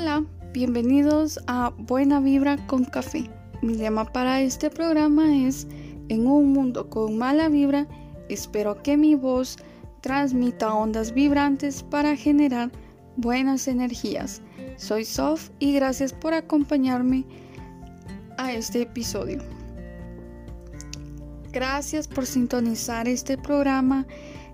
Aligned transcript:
Hola, 0.00 0.24
bienvenidos 0.54 1.38
a 1.46 1.74
Buena 1.76 2.20
Vibra 2.20 2.56
con 2.66 2.86
Café. 2.86 3.28
Mi 3.60 3.74
lema 3.74 4.10
para 4.10 4.40
este 4.40 4.70
programa 4.70 5.36
es 5.46 5.66
En 6.08 6.26
un 6.26 6.54
mundo 6.54 6.88
con 6.88 7.18
mala 7.18 7.50
vibra, 7.50 7.86
espero 8.30 8.82
que 8.82 8.96
mi 8.96 9.14
voz 9.14 9.58
transmita 10.00 10.72
ondas 10.72 11.12
vibrantes 11.12 11.82
para 11.82 12.16
generar 12.16 12.70
buenas 13.18 13.68
energías. 13.68 14.40
Soy 14.78 15.04
Sof 15.04 15.50
y 15.58 15.74
gracias 15.74 16.14
por 16.14 16.32
acompañarme 16.32 17.26
a 18.38 18.54
este 18.54 18.80
episodio. 18.80 19.42
Gracias 21.52 22.08
por 22.08 22.24
sintonizar 22.24 23.06
este 23.06 23.36
programa 23.36 24.06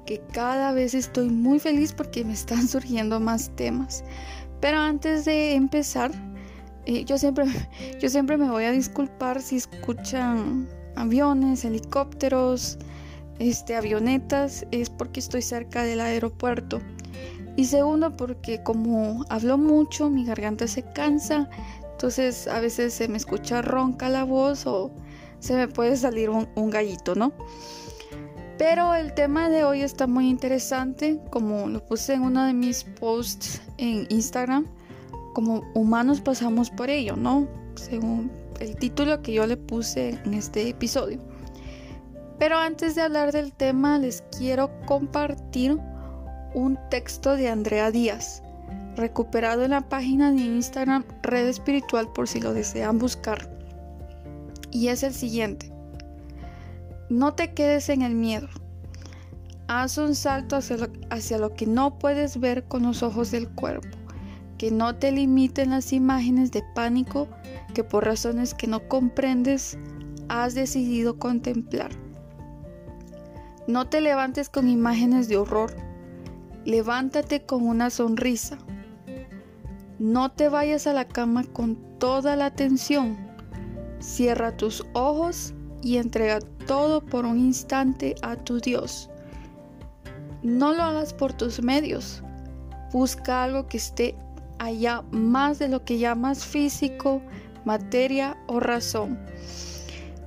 que 0.07 0.21
cada 0.33 0.73
vez 0.73 0.95
estoy 0.95 1.29
muy 1.29 1.61
feliz 1.61 1.93
porque 1.93 2.25
me 2.25 2.33
están 2.33 2.67
surgiendo 2.69 3.21
más 3.21 3.51
temas. 3.55 4.03
Pero 4.61 4.79
antes 4.79 5.25
de 5.25 5.55
empezar, 5.55 6.11
eh, 6.87 7.05
yo, 7.05 7.19
siempre, 7.19 7.45
yo 8.01 8.09
siempre 8.09 8.37
me 8.37 8.51
voy 8.51 8.65
a 8.65 8.73
disculpar 8.73 9.43
si 9.43 9.57
escuchan 9.57 10.69
aviones, 10.95 11.65
helicópteros, 11.65 12.79
este, 13.39 13.77
avionetas, 13.77 14.67
es 14.71 14.89
porque 14.89 15.21
estoy 15.21 15.43
cerca 15.43 15.83
del 15.83 16.01
aeropuerto. 16.01 16.81
Y 17.57 17.67
segundo, 17.67 18.17
porque 18.17 18.63
como 18.63 19.25
hablo 19.29 19.59
mucho, 19.59 20.11
mi 20.11 20.25
garganta 20.25 20.69
se 20.69 20.83
cansa, 20.83 21.49
entonces 21.93 22.47
a 22.49 22.61
veces 22.61 22.93
se 22.93 23.09
me 23.09 23.17
escucha 23.17 23.63
ronca 23.63 24.09
la 24.11 24.25
voz 24.25 24.67
o 24.67 24.91
se 25.39 25.55
me 25.55 25.67
puede 25.67 25.97
salir 25.97 26.29
un, 26.29 26.49
un 26.55 26.71
gallito, 26.71 27.15
¿no? 27.15 27.33
Pero 28.59 28.95
el 28.95 29.13
tema 29.15 29.49
de 29.49 29.65
hoy 29.65 29.83
está 29.83 30.07
muy 30.07 30.29
interesante, 30.29 31.19
como 31.31 31.69
lo 31.69 31.85
puse 31.85 32.15
en 32.15 32.23
uno 32.23 32.45
de 32.45 32.53
mis 32.53 32.85
posts 32.85 33.61
en 33.79 34.07
Instagram, 34.11 34.67
como 35.35 35.63
humanos 35.75 36.21
pasamos 36.21 36.71
por 36.71 36.91
ello, 36.91 37.17
¿no? 37.17 37.47
Según 37.75 38.31
el 38.61 38.77
título 38.77 39.23
que 39.23 39.35
yo 39.35 39.47
le 39.47 39.57
puse 39.57 40.19
en 40.25 40.35
este 40.35 40.69
episodio. 40.69 41.19
Pero 42.39 42.57
antes 42.57 42.95
de 42.95 43.03
hablar 43.03 43.33
del 43.33 43.53
tema, 43.53 43.99
les 43.99 44.23
quiero 44.37 44.71
compartir 44.87 45.79
un 46.55 46.79
texto 46.91 47.37
de 47.37 47.49
Andrea 47.49 47.91
Díaz, 47.91 48.43
recuperado 48.97 49.63
en 49.63 49.71
la 49.71 49.89
página 49.89 50.33
de 50.33 50.41
Instagram 50.41 51.05
Red 51.23 51.49
Espiritual 51.49 52.11
por 52.13 52.29
si 52.29 52.41
lo 52.41 52.53
desean 52.55 52.99
buscar. 52.99 53.51
Y 54.71 54.89
es 54.89 55.03
el 55.03 55.15
siguiente. 55.15 55.73
No 57.09 57.35
te 57.35 57.53
quedes 57.53 57.89
en 57.89 58.03
el 58.03 58.15
miedo. 58.15 58.49
Haz 59.79 59.99
un 59.99 60.15
salto 60.15 60.57
hacia 60.57 61.37
lo, 61.37 61.53
que 61.53 61.67
no 61.67 61.99
puedes 61.99 62.41
ver 62.41 62.65
con 62.65 62.85
los 62.85 63.03
ojos 63.03 63.31
del 63.31 63.47
cuerpo. 63.47 63.95
Que 64.57 64.71
no 64.71 64.97
te 64.97 65.13
limiten 65.13 65.69
las 65.69 65.93
imágenes 65.93 66.51
de 66.51 66.65
pánico 66.75 67.29
que 67.75 67.85
por 67.85 68.07
razones 68.07 68.55
que 68.55 68.69
no 68.69 68.89
comprendes 68.89 69.77
has 70.31 70.55
decidido 70.55 71.19
contemplar. 71.19 71.91
No 73.67 73.87
te 73.87 74.01
levantes 74.01 74.49
con 74.49 74.67
imágenes 74.67 75.29
de 75.29 75.37
horror. 75.37 75.77
Levántate 76.65 77.45
con 77.45 77.67
una 77.67 77.91
sonrisa. 77.91 78.57
No 79.99 80.33
te 80.33 80.49
vayas 80.49 80.87
a 80.87 80.95
la 80.95 81.07
cama 81.07 81.45
con 81.45 81.77
toda 81.99 82.35
la 82.35 82.47
atención. 82.47 83.15
Cierra 83.99 84.57
tus 84.57 84.83
ojos 84.95 85.53
y 85.83 85.99
entrega 85.99 86.39
todo 86.67 87.05
por 87.05 87.27
un 87.27 87.39
instante 87.39 88.15
a 88.23 88.37
tu 88.37 88.59
Dios. 88.59 89.11
No 90.43 90.73
lo 90.73 90.83
hagas 90.83 91.13
por 91.13 91.33
tus 91.33 91.63
medios. 91.63 92.23
Busca 92.93 93.45
algo 93.45 93.67
que 93.67 93.77
esté 93.77 94.15
allá 94.59 95.03
más 95.11 95.59
de 95.59 95.69
lo 95.69 95.85
que 95.85 95.99
llamas 95.99 96.45
físico, 96.45 97.21
materia 97.65 98.37
o 98.47 98.61
razón. 98.61 99.19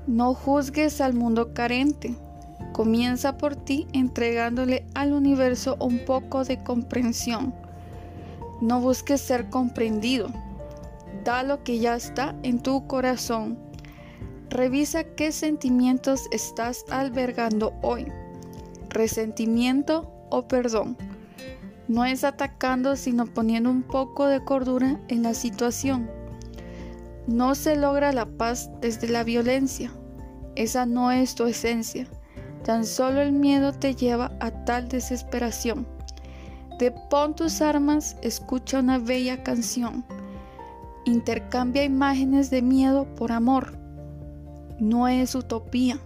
No 0.08 0.34
juzgues 0.34 1.02
al 1.02 1.14
mundo 1.14 1.54
carente. 1.54 2.16
Comienza 2.74 3.38
por 3.38 3.56
ti 3.56 3.88
entregándole 3.94 4.86
al 4.94 5.14
universo 5.14 5.78
un 5.80 6.06
poco 6.06 6.44
de 6.44 6.64
comprensión. 6.64 7.54
No 8.62 8.82
busques 8.82 9.22
ser 9.22 9.50
comprendido. 9.50 10.30
Da 11.24 11.44
lo 11.44 11.64
que 11.64 11.80
ya 11.80 11.96
está 11.96 12.36
en 12.44 12.60
tu 12.60 12.88
corazón 12.88 13.70
Revisa 14.50 15.04
qué 15.04 15.32
sentimientos 15.32 16.28
estás 16.32 16.84
albergando 16.90 17.72
hoy. 17.84 18.08
Resentimiento 18.90 20.12
o 20.30 20.48
perdón. 20.48 20.98
No 21.88 22.06
es 22.06 22.24
atacando, 22.24 22.96
sino 22.96 23.26
poniendo 23.26 23.70
un 23.70 23.84
poco 23.84 24.28
de 24.28 24.44
cordura 24.44 25.00
en 25.08 25.24
la 25.24 25.34
situación. 25.34 26.10
No 27.28 27.56
se 27.56 27.76
logra 27.76 28.12
la 28.12 28.26
paz 28.26 28.70
desde 28.82 29.08
la 29.08 29.24
violencia. 29.24 29.92
Esa 30.56 30.86
no 30.86 31.12
es 31.12 31.36
tu 31.36 31.46
esencia. 31.46 32.08
Tan 32.64 32.86
solo 32.86 33.22
el 33.22 33.32
miedo 33.32 33.72
te 33.72 33.96
lleva 33.96 34.32
a 34.40 34.52
tal 34.66 34.90
desesperación. 34.90 35.88
Depón 36.78 37.36
tus 37.36 37.62
armas, 37.62 38.18
escucha 38.22 38.80
una 38.80 38.98
bella 38.98 39.44
canción. 39.44 40.06
Intercambia 41.06 41.84
imágenes 41.84 42.50
de 42.50 42.62
miedo 42.62 43.06
por 43.16 43.32
amor 43.32 43.80
no 44.80 45.10
es 45.10 45.36
utopía, 45.36 46.00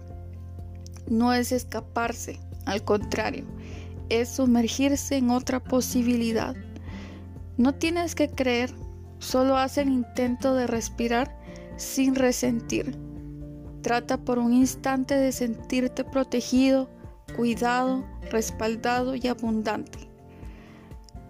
no 1.08 1.32
es 1.32 1.52
escaparse, 1.52 2.40
al 2.66 2.84
contrario, 2.84 3.44
es 4.08 4.28
sumergirse 4.28 5.16
en 5.16 5.30
otra 5.30 5.62
posibilidad. 5.62 6.54
No 7.56 7.74
tienes 7.74 8.14
que 8.14 8.28
creer, 8.28 8.74
solo 9.18 9.56
haz 9.56 9.78
el 9.78 9.88
intento 9.88 10.54
de 10.54 10.66
respirar 10.66 11.38
sin 11.76 12.14
resentir. 12.14 12.96
Trata 13.82 14.16
por 14.16 14.38
un 14.38 14.52
instante 14.52 15.14
de 15.14 15.32
sentirte 15.32 16.04
protegido, 16.04 16.88
cuidado, 17.36 18.04
respaldado 18.30 19.14
y 19.14 19.26
abundante. 19.28 19.98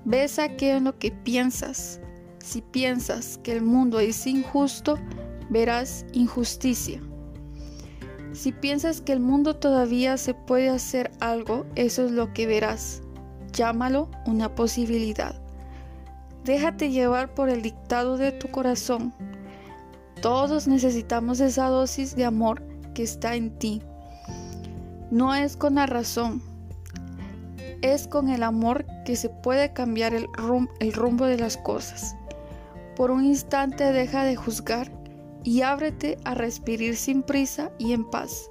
Ves 0.04 0.38
aquello 0.38 0.76
en 0.76 0.84
lo 0.84 0.98
que 0.98 1.10
piensas. 1.10 2.00
Si 2.38 2.60
piensas 2.60 3.38
que 3.42 3.52
el 3.52 3.62
mundo 3.62 3.98
es 4.00 4.26
injusto, 4.26 4.98
verás 5.48 6.04
injusticia. 6.12 7.00
Si 8.34 8.50
piensas 8.50 9.00
que 9.00 9.12
el 9.12 9.20
mundo 9.20 9.54
todavía 9.54 10.16
se 10.16 10.34
puede 10.34 10.68
hacer 10.68 11.12
algo, 11.20 11.64
eso 11.76 12.04
es 12.04 12.10
lo 12.10 12.32
que 12.32 12.46
verás. 12.46 13.00
Llámalo 13.52 14.10
una 14.26 14.54
posibilidad. 14.56 15.40
Déjate 16.44 16.90
llevar 16.90 17.32
por 17.32 17.48
el 17.48 17.62
dictado 17.62 18.16
de 18.16 18.32
tu 18.32 18.50
corazón. 18.50 19.14
Todos 20.20 20.66
necesitamos 20.66 21.38
esa 21.38 21.68
dosis 21.68 22.16
de 22.16 22.24
amor 22.24 22.62
que 22.92 23.04
está 23.04 23.36
en 23.36 23.56
ti. 23.58 23.82
No 25.12 25.32
es 25.34 25.56
con 25.56 25.76
la 25.76 25.86
razón, 25.86 26.42
es 27.82 28.08
con 28.08 28.28
el 28.28 28.42
amor 28.42 28.84
que 29.04 29.14
se 29.14 29.28
puede 29.28 29.72
cambiar 29.72 30.12
el, 30.12 30.26
rumbo 30.92 31.26
de 31.26 31.38
las 31.38 31.56
cosas. 31.56 32.16
Por 32.96 33.10
un 33.10 33.24
instante 33.24 33.92
deja 33.92 34.24
de 34.24 34.34
juzgar 34.34 34.90
y 35.44 35.60
ábrete 35.60 36.18
a 36.24 36.34
respirar 36.34 36.96
sin 36.96 37.22
prisa 37.22 37.70
y 37.78 37.92
en 37.92 38.04
paz. 38.10 38.50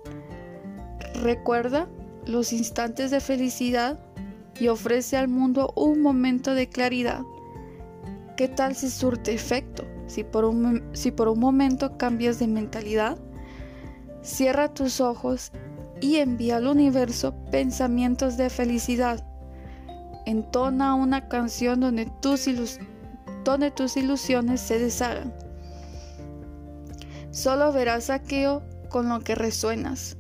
Recuerda 1.22 1.90
los 2.26 2.54
instantes 2.54 3.12
de 3.12 3.20
felicidad 3.20 4.00
y 4.60 4.68
ofrece 4.68 5.18
al 5.18 5.28
mundo 5.28 5.74
un 5.76 6.02
momento 6.02 6.54
de 6.54 6.70
claridad. 6.70 7.22
¿Qué 8.38 8.48
tal 8.48 8.76
si 8.76 8.90
surte 8.90 9.34
efecto? 9.34 9.84
Si 10.08 10.24
por 10.24 10.46
un, 10.46 10.84
si 10.94 11.12
por 11.12 11.28
un 11.28 11.40
momento 11.40 11.98
cambias 11.98 12.40
de 12.40 12.48
mentalidad, 12.48 13.18
cierra 14.22 14.74
tus 14.74 15.02
ojos 15.02 15.52
y 16.02 16.18
envía 16.18 16.58
al 16.58 16.68
universo 16.68 17.34
pensamientos 17.52 18.38
de 18.38 18.50
felicidad. 18.50 19.26
Entona 20.26 20.96
una 20.96 21.28
canción 21.28 21.80
donde 21.80 22.12
tus, 22.22 22.48
donde 23.44 23.72
tus 23.72 23.98
ilusiones 23.98 24.62
se 24.62 24.80
deshagan. 24.80 25.34
Solo 27.34 27.74
verás 27.74 28.12
aquello 28.12 28.62
con 28.90 29.10
lo 29.10 29.20
que 29.22 29.34
resuenas. 29.34 30.18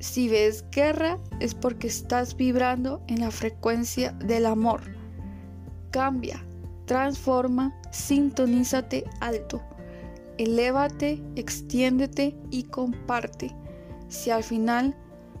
Si 0.00 0.28
ves 0.28 0.64
guerra 0.72 1.20
es 1.38 1.54
porque 1.54 1.86
estás 1.86 2.36
vibrando 2.36 3.00
en 3.06 3.20
la 3.20 3.30
frecuencia 3.30 4.10
del 4.10 4.46
amor. 4.46 4.80
Cambia, 5.92 6.44
transforma, 6.86 7.72
sintonízate 7.92 9.04
alto. 9.20 9.62
Elévate, 10.36 11.22
extiéndete 11.36 12.36
y 12.50 12.64
comparte. 12.64 13.54
Si 14.08 14.30
al 14.30 14.42
final 14.42 14.96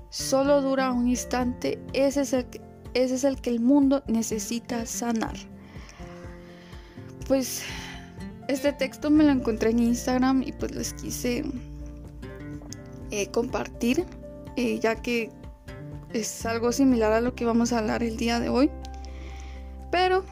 solo 0.08 0.62
dura 0.62 0.92
un 0.92 1.08
instante, 1.08 1.82
es 1.94 2.16
ese 2.16 2.46
es 2.94 3.24
el 3.24 3.40
que 3.40 3.50
el 3.50 3.58
mundo 3.58 4.04
necesita 4.06 4.86
sanar. 4.86 5.34
Pues 7.26 7.64
este 8.52 8.72
texto 8.72 9.10
me 9.10 9.24
lo 9.24 9.30
encontré 9.30 9.70
en 9.70 9.78
Instagram 9.78 10.42
y 10.42 10.52
pues 10.52 10.74
les 10.74 10.92
quise 10.94 11.44
eh, 13.10 13.26
compartir, 13.28 14.04
eh, 14.56 14.78
ya 14.78 14.96
que 14.96 15.30
es 16.12 16.46
algo 16.46 16.72
similar 16.72 17.12
a 17.12 17.20
lo 17.20 17.34
que 17.34 17.44
vamos 17.44 17.72
a 17.72 17.78
hablar 17.78 18.02
el 18.02 18.16
día 18.16 18.40
de 18.40 18.48
hoy. 18.48 18.70
Pero, 19.90 20.24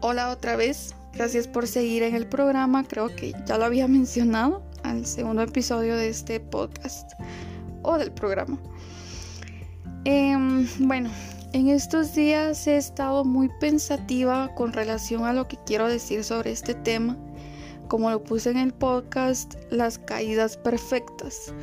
hola 0.00 0.30
otra 0.30 0.56
vez, 0.56 0.94
Gracias 1.14 1.46
por 1.46 1.66
seguir 1.66 2.02
en 2.02 2.14
el 2.14 2.26
programa. 2.26 2.84
Creo 2.84 3.14
que 3.14 3.34
ya 3.46 3.58
lo 3.58 3.64
había 3.64 3.86
mencionado 3.88 4.62
al 4.82 5.06
segundo 5.06 5.42
episodio 5.42 5.96
de 5.96 6.08
este 6.08 6.40
podcast 6.40 7.12
o 7.82 7.98
del 7.98 8.12
programa. 8.12 8.58
Em, 10.04 10.66
bueno, 10.80 11.10
en 11.52 11.68
estos 11.68 12.14
días 12.14 12.66
he 12.66 12.76
estado 12.76 13.24
muy 13.24 13.50
pensativa 13.60 14.54
con 14.54 14.72
relación 14.72 15.24
a 15.24 15.32
lo 15.32 15.48
que 15.48 15.58
quiero 15.66 15.86
decir 15.88 16.24
sobre 16.24 16.50
este 16.50 16.74
tema. 16.74 17.16
Como 17.88 18.10
lo 18.10 18.22
puse 18.22 18.50
en 18.50 18.56
el 18.56 18.72
podcast, 18.72 19.54
las 19.70 19.98
caídas 19.98 20.56
perfectas. 20.56 21.54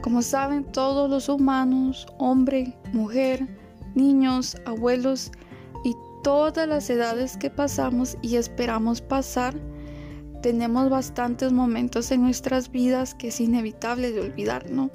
Como 0.00 0.22
saben, 0.22 0.64
todos 0.64 1.10
los 1.10 1.28
humanos, 1.28 2.06
hombre, 2.18 2.76
mujer, 2.92 3.48
niños, 3.96 4.56
abuelos 4.64 5.32
y 5.84 5.96
todas 6.22 6.68
las 6.68 6.88
edades 6.88 7.36
que 7.36 7.50
pasamos 7.50 8.16
y 8.22 8.36
esperamos 8.36 9.00
pasar, 9.00 9.54
tenemos 10.40 10.88
bastantes 10.88 11.50
momentos 11.50 12.12
en 12.12 12.22
nuestras 12.22 12.70
vidas 12.70 13.14
que 13.14 13.28
es 13.28 13.40
inevitable 13.40 14.12
de 14.12 14.20
olvidar, 14.20 14.70
¿no? 14.70 14.88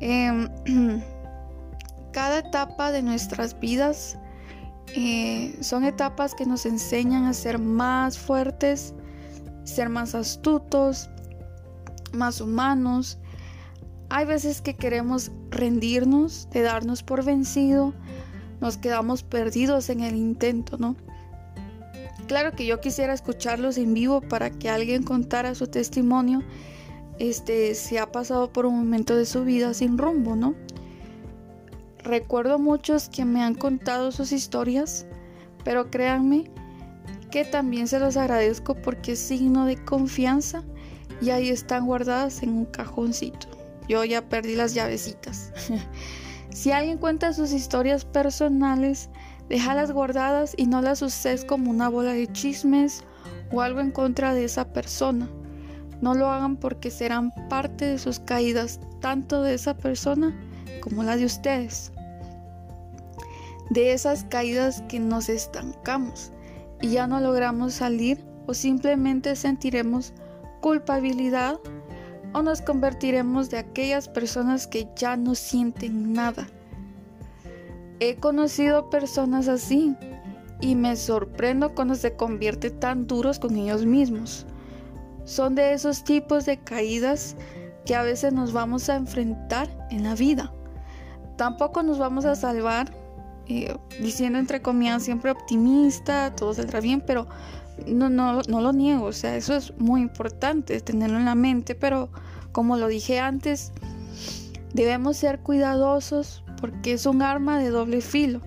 Em, 0.00 0.48
cada 2.16 2.38
etapa 2.38 2.92
de 2.92 3.02
nuestras 3.02 3.60
vidas 3.60 4.16
eh, 4.94 5.54
son 5.60 5.84
etapas 5.84 6.34
que 6.34 6.46
nos 6.46 6.64
enseñan 6.64 7.26
a 7.26 7.34
ser 7.34 7.58
más 7.58 8.18
fuertes, 8.18 8.94
ser 9.64 9.90
más 9.90 10.14
astutos, 10.14 11.10
más 12.14 12.40
humanos. 12.40 13.18
Hay 14.08 14.24
veces 14.24 14.62
que 14.62 14.76
queremos 14.76 15.30
rendirnos, 15.50 16.48
de 16.52 16.62
darnos 16.62 17.02
por 17.02 17.22
vencido, 17.22 17.92
nos 18.62 18.78
quedamos 18.78 19.22
perdidos 19.22 19.90
en 19.90 20.00
el 20.00 20.16
intento, 20.16 20.78
¿no? 20.78 20.96
Claro 22.28 22.52
que 22.52 22.64
yo 22.64 22.80
quisiera 22.80 23.12
escucharlos 23.12 23.76
en 23.76 23.92
vivo 23.92 24.22
para 24.22 24.48
que 24.48 24.70
alguien 24.70 25.02
contara 25.02 25.54
su 25.54 25.66
testimonio, 25.66 26.42
este, 27.18 27.74
si 27.74 27.98
ha 27.98 28.10
pasado 28.10 28.54
por 28.54 28.64
un 28.64 28.78
momento 28.78 29.14
de 29.14 29.26
su 29.26 29.44
vida 29.44 29.74
sin 29.74 29.98
rumbo, 29.98 30.34
¿no? 30.34 30.54
Recuerdo 32.06 32.60
muchos 32.60 33.08
que 33.08 33.24
me 33.24 33.42
han 33.42 33.56
contado 33.56 34.12
sus 34.12 34.30
historias, 34.30 35.06
pero 35.64 35.90
créanme 35.90 36.48
que 37.32 37.44
también 37.44 37.88
se 37.88 37.98
los 37.98 38.16
agradezco 38.16 38.76
porque 38.76 39.12
es 39.12 39.18
signo 39.18 39.66
de 39.66 39.74
confianza 39.84 40.62
y 41.20 41.30
ahí 41.30 41.48
están 41.48 41.84
guardadas 41.84 42.44
en 42.44 42.50
un 42.50 42.66
cajoncito. 42.66 43.48
Yo 43.88 44.04
ya 44.04 44.28
perdí 44.28 44.54
las 44.54 44.72
llavecitas. 44.72 45.52
si 46.50 46.70
alguien 46.70 46.98
cuenta 46.98 47.32
sus 47.32 47.50
historias 47.50 48.04
personales, 48.04 49.10
déjalas 49.48 49.90
guardadas 49.90 50.54
y 50.56 50.66
no 50.68 50.82
las 50.82 51.02
uses 51.02 51.44
como 51.44 51.72
una 51.72 51.88
bola 51.88 52.12
de 52.12 52.28
chismes 52.28 53.02
o 53.50 53.62
algo 53.62 53.80
en 53.80 53.90
contra 53.90 54.32
de 54.32 54.44
esa 54.44 54.72
persona. 54.72 55.28
No 56.00 56.14
lo 56.14 56.30
hagan 56.30 56.56
porque 56.56 56.92
serán 56.92 57.32
parte 57.48 57.84
de 57.84 57.98
sus 57.98 58.20
caídas, 58.20 58.78
tanto 59.00 59.42
de 59.42 59.54
esa 59.54 59.76
persona 59.76 60.32
como 60.80 61.02
la 61.02 61.16
de 61.16 61.24
ustedes. 61.24 61.90
De 63.70 63.92
esas 63.92 64.24
caídas 64.24 64.82
que 64.88 65.00
nos 65.00 65.28
estancamos 65.28 66.32
y 66.80 66.90
ya 66.90 67.06
no 67.06 67.20
logramos 67.20 67.74
salir 67.74 68.24
o 68.46 68.54
simplemente 68.54 69.34
sentiremos 69.34 70.12
culpabilidad 70.60 71.58
o 72.32 72.42
nos 72.42 72.60
convertiremos 72.60 73.50
de 73.50 73.58
aquellas 73.58 74.08
personas 74.08 74.66
que 74.66 74.88
ya 74.96 75.16
no 75.16 75.34
sienten 75.34 76.12
nada. 76.12 76.46
He 77.98 78.16
conocido 78.16 78.90
personas 78.90 79.48
así 79.48 79.96
y 80.60 80.74
me 80.74 80.96
sorprendo 80.96 81.74
cuando 81.74 81.94
se 81.94 82.14
convierten 82.14 82.78
tan 82.78 83.06
duros 83.06 83.38
con 83.38 83.56
ellos 83.56 83.84
mismos. 83.84 84.46
Son 85.24 85.54
de 85.54 85.72
esos 85.72 86.04
tipos 86.04 86.46
de 86.46 86.58
caídas 86.58 87.36
que 87.84 87.94
a 87.94 88.02
veces 88.02 88.32
nos 88.32 88.52
vamos 88.52 88.88
a 88.88 88.96
enfrentar 88.96 89.68
en 89.90 90.04
la 90.04 90.14
vida. 90.14 90.52
Tampoco 91.36 91.82
nos 91.82 91.98
vamos 91.98 92.24
a 92.24 92.34
salvar 92.34 92.92
eh, 93.48 93.76
diciendo 94.00 94.38
entre 94.38 94.62
comillas 94.62 95.02
siempre 95.02 95.30
optimista, 95.30 96.34
todo 96.34 96.54
saldrá 96.54 96.80
bien, 96.80 97.00
pero 97.00 97.26
no, 97.86 98.08
no, 98.08 98.42
no 98.42 98.60
lo 98.60 98.72
niego, 98.72 99.06
o 99.06 99.12
sea, 99.12 99.36
eso 99.36 99.54
es 99.54 99.76
muy 99.78 100.00
importante 100.00 100.80
tenerlo 100.80 101.18
en 101.18 101.26
la 101.26 101.34
mente, 101.34 101.74
pero 101.74 102.10
como 102.52 102.76
lo 102.76 102.88
dije 102.88 103.20
antes, 103.20 103.72
debemos 104.72 105.18
ser 105.18 105.40
cuidadosos 105.40 106.42
porque 106.60 106.92
es 106.92 107.06
un 107.06 107.22
arma 107.22 107.58
de 107.58 107.70
doble 107.70 108.00
filo, 108.00 108.40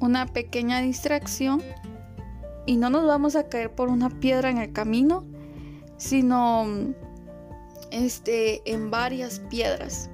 una 0.00 0.26
pequeña 0.26 0.80
distracción 0.80 1.62
y 2.66 2.76
no 2.76 2.90
nos 2.90 3.06
vamos 3.06 3.34
a 3.34 3.48
caer 3.48 3.74
por 3.74 3.88
una 3.88 4.08
piedra 4.08 4.50
en 4.50 4.58
el 4.58 4.72
camino, 4.72 5.24
sino 5.96 6.66
este 7.90 8.62
en 8.70 8.90
varias 8.90 9.40
piedras. 9.50 10.10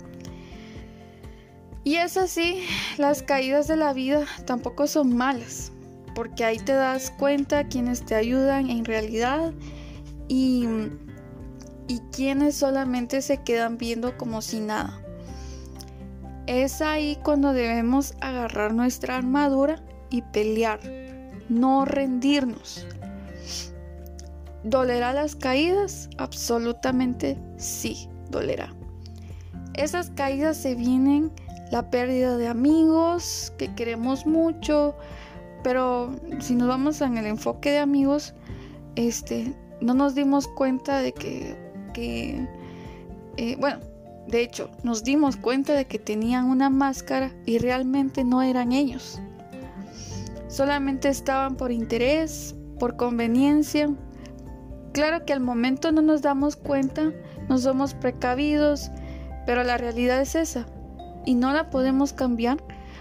Y 1.84 1.96
es 1.96 2.16
así, 2.16 2.64
las 2.96 3.22
caídas 3.22 3.69
de 3.69 3.76
la 3.76 3.92
vida 3.92 4.25
tampoco 4.46 4.86
son 4.86 5.14
malas 5.14 5.70
porque 6.14 6.44
ahí 6.44 6.58
te 6.58 6.72
das 6.72 7.10
cuenta 7.10 7.69
quienes 7.69 8.04
te 8.04 8.14
ayudan 8.14 8.70
en 8.70 8.84
realidad 8.84 9.52
y, 10.28 10.66
y 11.88 11.98
quienes 12.12 12.56
solamente 12.56 13.20
se 13.20 13.42
quedan 13.42 13.76
viendo 13.76 14.16
como 14.16 14.40
si 14.40 14.60
nada. 14.60 15.00
Es 16.46 16.81
ahí 16.81 17.19
cuando 17.22 17.52
debemos 17.52 18.14
agarrar 18.20 18.75
nuestra 18.75 19.16
armadura 19.16 19.82
y 20.10 20.22
pelear, 20.22 20.80
no 21.48 21.84
rendirnos. 21.84 22.87
¿Dolerá 24.62 25.12
las 25.12 25.34
caídas? 25.37 26.08
Absolutamente 26.16 27.37
sí, 27.56 28.08
dolerá. 28.30 28.75
Esas 29.75 30.10
caídas 30.10 30.56
se 30.56 30.75
vienen 30.75 31.32
la 31.70 31.90
pérdida 31.90 32.37
de 32.37 32.49
amigos 32.49 33.52
que 33.58 33.75
queremos 33.75 34.26
mucho, 34.26 34.94
pero 35.62 36.14
si 36.40 36.55
nos 36.55 36.69
vamos 36.69 37.00
en 37.00 37.16
el 37.16 37.26
enfoque 37.26 37.70
de 37.70 37.78
amigos, 37.78 38.34
este, 38.96 39.55
no 39.81 39.94
nos 39.94 40.14
dimos 40.14 40.46
cuenta 40.46 40.99
de 40.99 41.12
que, 41.12 42.46
eh, 43.37 43.56
bueno, 43.58 43.81
de 44.28 44.43
hecho, 44.43 44.70
nos 44.82 45.05
dimos 45.05 45.37
cuenta 45.37 45.75
de 45.75 45.87
que 45.87 45.99
tenían 45.99 46.46
una 46.46 46.70
máscara 46.70 47.32
y 47.44 47.58
realmente 47.58 48.25
no 48.25 48.43
eran 48.43 48.72
ellos. 48.72 49.20
Solamente 50.49 51.08
estaban 51.08 51.56
por 51.56 51.73
interés, 51.73 52.54
por 52.78 52.97
conveniencia. 52.97 53.90
Claro 54.92 55.25
que 55.26 55.33
al 55.33 55.40
momento 55.40 55.90
no 55.92 56.00
nos 56.00 56.23
damos 56.23 56.56
cuenta, 56.56 57.12
no 57.49 57.59
somos 57.59 57.94
precavidos, 57.94 58.90
pero 59.47 59.64
la 59.64 59.76
realidad 59.76 60.21
es 60.21 60.37
esa 60.37 60.66
y 61.25 61.35
no 61.35 61.52
la 61.52 61.71
podemos 61.71 62.12
cambiar 62.12 62.59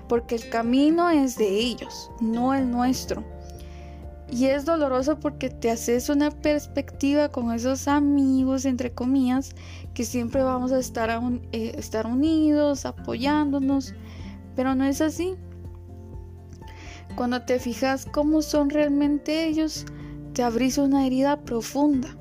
porque 0.08 0.36
el 0.36 0.50
camino 0.50 1.10
es 1.10 1.38
de 1.38 1.48
ellos, 1.48 2.12
no 2.20 2.54
el 2.54 2.70
nuestro. 2.70 3.24
Y 4.32 4.46
es 4.46 4.66
doloroso 4.66 5.20
porque 5.20 5.50
te 5.50 5.70
haces 5.70 6.10
una 6.10 6.32
perspectiva 6.32 7.30
con 7.30 7.52
esos 7.52 7.88
amigos, 7.88 8.66
entre 8.66 8.92
comillas, 8.92 9.54
que 9.94 10.06
siempre 10.06 10.42
vamos 10.42 10.72
a 10.72 10.80
estar, 10.80 11.10
eh, 11.52 11.76
estar 11.78 12.08
unidos, 12.08 12.86
apoyándonos, 12.86 13.94
pero 14.56 14.74
no 14.74 14.86
es 14.86 15.02
así. 15.02 15.36
Cuando 17.16 17.44
te 17.44 17.60
fijas 17.60 18.08
cómo 18.12 18.42
son 18.42 18.72
realmente 18.72 19.46
ellos, 19.46 19.86
te 20.34 20.42
abrís 20.42 20.80
una 20.80 21.06
herida 21.06 21.42
profunda. 21.42 22.18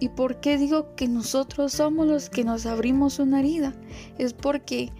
¿Y 0.00 0.08
por 0.10 0.40
qué 0.40 0.58
digo 0.58 0.94
que 0.96 1.06
nosotros 1.06 1.72
somos 1.72 2.06
los 2.06 2.28
que 2.28 2.44
nos 2.44 2.66
abrimos 2.66 3.18
una 3.20 3.38
herida? 3.38 3.72
Es 4.18 4.32
porque 4.32 4.92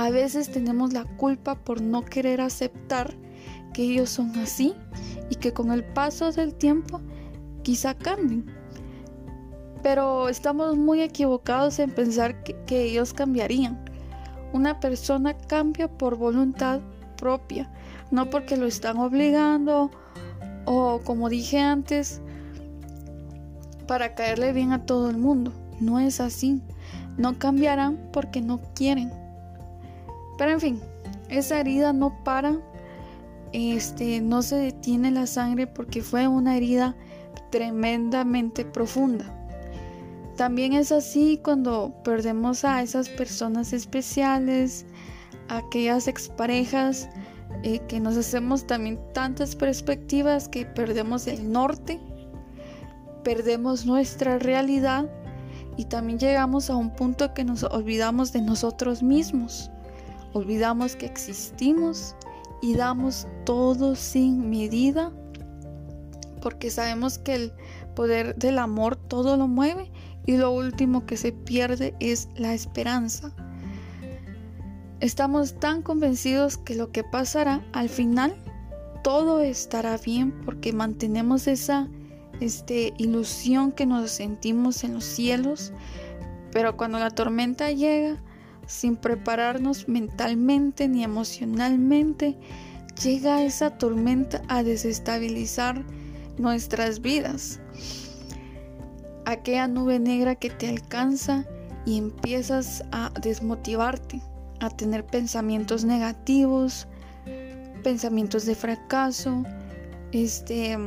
a 0.00 0.08
veces 0.08 0.50
tenemos 0.50 0.94
la 0.94 1.04
culpa 1.04 1.56
por 1.56 1.82
no 1.82 2.06
querer 2.06 2.40
aceptar 2.40 3.12
que 3.74 3.82
ellos 3.82 4.08
son 4.08 4.34
así 4.38 4.74
y 5.28 5.34
que 5.34 5.52
con 5.52 5.70
el 5.70 5.84
paso 5.84 6.32
del 6.32 6.54
tiempo 6.54 7.02
quizá 7.62 7.92
cambien. 7.92 8.46
Pero 9.82 10.30
estamos 10.30 10.78
muy 10.78 11.02
equivocados 11.02 11.78
en 11.78 11.90
pensar 11.90 12.42
que, 12.44 12.82
ellos 12.82 13.12
cambiarían. 13.12 13.78
Una 14.54 14.80
persona 14.80 15.36
cambia 15.36 15.86
por 15.86 16.16
voluntad 16.16 16.80
propia, 17.18 17.70
no 18.10 18.30
porque 18.30 18.56
lo 18.56 18.64
están 18.64 18.96
obligando 18.96 19.90
o 20.64 21.02
como 21.04 21.28
dije 21.28 21.58
antes, 21.58 22.22
para 23.86 24.14
caerle 24.14 24.54
bien 24.54 24.72
a 24.72 24.86
todo 24.86 25.10
el 25.10 25.18
mundo. 25.18 25.52
No 25.78 26.00
es 26.00 26.22
así. 26.22 26.62
No 27.18 27.38
cambiarán 27.38 28.08
porque 28.14 28.40
no 28.40 28.62
quieren. 28.74 29.19
Pero 30.40 30.52
en 30.52 30.60
fin, 30.60 30.80
esa 31.28 31.60
herida 31.60 31.92
no 31.92 32.24
para, 32.24 32.56
este, 33.52 34.22
no 34.22 34.40
se 34.40 34.56
detiene 34.56 35.10
la 35.10 35.26
sangre 35.26 35.66
porque 35.66 36.00
fue 36.00 36.28
una 36.28 36.56
herida 36.56 36.96
tremendamente 37.50 38.64
profunda. 38.64 39.26
También 40.38 40.72
es 40.72 40.92
así 40.92 41.38
cuando 41.44 41.92
perdemos 42.04 42.64
a 42.64 42.80
esas 42.80 43.10
personas 43.10 43.74
especiales, 43.74 44.86
aquellas 45.50 46.08
exparejas, 46.08 47.10
eh, 47.62 47.80
que 47.86 48.00
nos 48.00 48.16
hacemos 48.16 48.66
también 48.66 48.98
tantas 49.12 49.54
perspectivas 49.54 50.48
que 50.48 50.64
perdemos 50.64 51.26
el 51.26 51.52
norte, 51.52 52.00
perdemos 53.24 53.84
nuestra 53.84 54.38
realidad 54.38 55.06
y 55.76 55.84
también 55.84 56.18
llegamos 56.18 56.70
a 56.70 56.76
un 56.76 56.88
punto 56.96 57.34
que 57.34 57.44
nos 57.44 57.62
olvidamos 57.62 58.32
de 58.32 58.40
nosotros 58.40 59.02
mismos, 59.02 59.70
olvidamos 60.32 60.96
que 60.96 61.06
existimos 61.06 62.14
y 62.62 62.74
damos 62.74 63.26
todo 63.44 63.96
sin 63.96 64.50
medida 64.50 65.12
porque 66.40 66.70
sabemos 66.70 67.18
que 67.18 67.34
el 67.34 67.52
poder 67.94 68.34
del 68.36 68.58
amor 68.58 68.96
todo 68.96 69.36
lo 69.36 69.46
mueve 69.46 69.90
y 70.26 70.36
lo 70.36 70.50
último 70.50 71.06
que 71.06 71.16
se 71.16 71.32
pierde 71.32 71.94
es 72.00 72.28
la 72.36 72.54
esperanza. 72.54 73.32
Estamos 75.00 75.58
tan 75.58 75.82
convencidos 75.82 76.58
que 76.58 76.74
lo 76.74 76.92
que 76.92 77.04
pasará 77.04 77.64
al 77.72 77.88
final 77.88 78.36
todo 79.02 79.40
estará 79.40 79.96
bien 79.96 80.32
porque 80.44 80.72
mantenemos 80.72 81.46
esa 81.46 81.88
este, 82.40 82.92
ilusión 82.98 83.72
que 83.72 83.86
nos 83.86 84.10
sentimos 84.10 84.84
en 84.84 84.94
los 84.94 85.04
cielos, 85.04 85.72
pero 86.52 86.76
cuando 86.76 86.98
la 86.98 87.10
tormenta 87.10 87.70
llega, 87.70 88.22
sin 88.70 88.96
prepararnos 88.96 89.88
mentalmente 89.88 90.86
ni 90.88 91.02
emocionalmente, 91.02 92.38
llega 93.02 93.42
esa 93.42 93.76
tormenta 93.76 94.42
a 94.48 94.62
desestabilizar 94.62 95.84
nuestras 96.38 97.00
vidas. 97.00 97.60
Aquella 99.26 99.66
nube 99.66 99.98
negra 99.98 100.36
que 100.36 100.50
te 100.50 100.68
alcanza 100.68 101.44
y 101.84 101.98
empiezas 101.98 102.84
a 102.92 103.10
desmotivarte 103.20 104.22
a 104.60 104.70
tener 104.70 105.04
pensamientos 105.04 105.84
negativos, 105.84 106.86
pensamientos 107.82 108.46
de 108.46 108.54
fracaso, 108.54 109.42
este, 110.12 110.78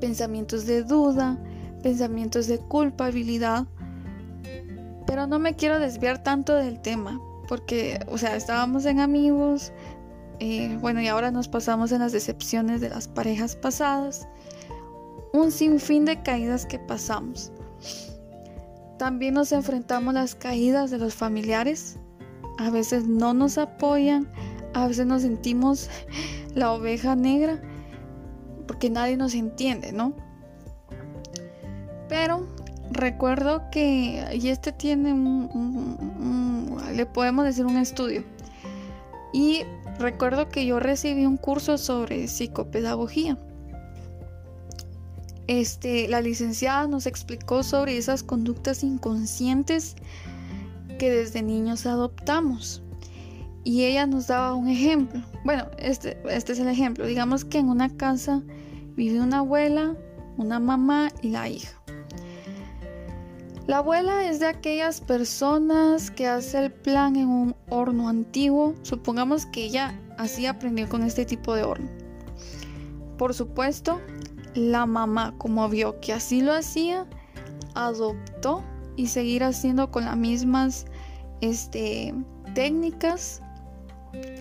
pensamientos 0.00 0.66
de 0.66 0.84
duda, 0.84 1.42
pensamientos 1.82 2.46
de 2.46 2.58
culpabilidad. 2.58 3.66
Pero 5.14 5.28
no 5.28 5.38
me 5.38 5.54
quiero 5.54 5.78
desviar 5.78 6.24
tanto 6.24 6.56
del 6.56 6.80
tema, 6.80 7.20
porque, 7.46 8.00
o 8.08 8.18
sea, 8.18 8.34
estábamos 8.34 8.84
en 8.84 8.98
amigos, 8.98 9.72
bueno, 10.80 11.00
y 11.00 11.06
ahora 11.06 11.30
nos 11.30 11.46
pasamos 11.46 11.92
en 11.92 12.00
las 12.00 12.10
decepciones 12.10 12.80
de 12.80 12.88
las 12.88 13.06
parejas 13.06 13.54
pasadas, 13.54 14.26
un 15.32 15.52
sinfín 15.52 16.04
de 16.04 16.20
caídas 16.20 16.66
que 16.66 16.80
pasamos. 16.80 17.52
También 18.98 19.34
nos 19.34 19.52
enfrentamos 19.52 20.16
a 20.16 20.18
las 20.18 20.34
caídas 20.34 20.90
de 20.90 20.98
los 20.98 21.14
familiares, 21.14 21.96
a 22.58 22.70
veces 22.70 23.06
no 23.06 23.34
nos 23.34 23.56
apoyan, 23.56 24.28
a 24.72 24.88
veces 24.88 25.06
nos 25.06 25.22
sentimos 25.22 25.90
la 26.56 26.72
oveja 26.72 27.14
negra 27.14 27.62
porque 28.66 28.90
nadie 28.90 29.16
nos 29.16 29.36
entiende, 29.36 29.92
¿no? 29.92 30.12
Pero 32.08 32.48
recuerdo 32.90 33.70
que, 33.70 34.24
y 34.34 34.48
este 34.48 34.72
tiene 34.72 35.12
un, 35.12 36.76
le 36.94 37.06
podemos 37.06 37.44
decir 37.44 37.66
un 37.66 37.76
estudio, 37.76 38.24
y 39.32 39.62
recuerdo 39.98 40.48
que 40.48 40.64
yo 40.66 40.80
recibí 40.80 41.26
un 41.26 41.36
curso 41.36 41.78
sobre 41.78 42.28
psicopedagogía. 42.28 43.38
Este, 45.46 46.08
la 46.08 46.22
licenciada 46.22 46.86
nos 46.86 47.06
explicó 47.06 47.62
sobre 47.62 47.98
esas 47.98 48.22
conductas 48.22 48.82
inconscientes 48.82 49.96
que 50.98 51.10
desde 51.10 51.42
niños 51.42 51.84
adoptamos. 51.84 52.82
Y 53.62 53.84
ella 53.84 54.06
nos 54.06 54.26
daba 54.26 54.54
un 54.54 54.68
ejemplo. 54.68 55.22
Bueno, 55.44 55.66
este, 55.78 56.18
este 56.30 56.52
es 56.52 56.58
el 56.60 56.68
ejemplo. 56.68 57.06
Digamos 57.06 57.44
que 57.44 57.58
en 57.58 57.68
una 57.68 57.94
casa 57.96 58.42
vive 58.94 59.20
una 59.20 59.38
abuela, 59.38 59.96
una 60.36 60.60
mamá 60.60 61.10
y 61.22 61.30
la 61.30 61.48
hija. 61.48 61.83
La 63.66 63.78
abuela 63.78 64.28
es 64.28 64.40
de 64.40 64.46
aquellas 64.46 65.00
personas 65.00 66.10
que 66.10 66.26
hace 66.26 66.58
el 66.58 66.70
plan 66.70 67.16
en 67.16 67.28
un 67.28 67.56
horno 67.70 68.10
antiguo. 68.10 68.74
Supongamos 68.82 69.46
que 69.46 69.64
ella 69.64 69.98
así 70.18 70.44
aprendió 70.44 70.86
con 70.86 71.02
este 71.02 71.24
tipo 71.24 71.54
de 71.54 71.62
horno. 71.62 71.88
Por 73.16 73.32
supuesto, 73.32 74.02
la 74.54 74.84
mamá, 74.84 75.34
como 75.38 75.66
vio 75.70 75.98
que 76.00 76.12
así 76.12 76.42
lo 76.42 76.52
hacía, 76.52 77.06
adoptó 77.74 78.62
y 78.96 79.06
seguir 79.06 79.42
haciendo 79.42 79.90
con 79.90 80.04
las 80.04 80.16
mismas 80.18 80.84
este, 81.40 82.14
técnicas, 82.54 83.40